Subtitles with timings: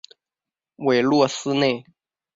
[0.77, 1.85] 韦洛斯内。